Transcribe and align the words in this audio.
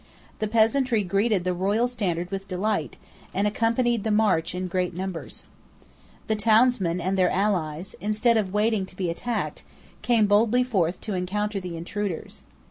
The 0.39 0.47
peasantry 0.47 1.03
greeted 1.03 1.43
the 1.43 1.53
royal 1.53 1.87
standard 1.87 2.31
with 2.31 2.47
delight, 2.47 2.97
and 3.35 3.45
accompanied 3.45 4.03
the 4.03 4.09
march 4.09 4.55
in 4.55 4.65
great 4.67 4.95
numbers. 4.95 5.43
The 6.25 6.35
townsmen 6.35 6.99
and 6.99 7.19
their 7.19 7.29
allies, 7.29 7.93
instead 8.01 8.35
of 8.35 8.51
waiting 8.51 8.87
to 8.87 8.95
be 8.95 9.11
attacked, 9.11 9.61
came 10.01 10.25
boldly 10.25 10.63
forth 10.63 11.01
to 11.01 11.13
encounter 11.13 11.59
the 11.59 11.77
intruders. 11.77 12.41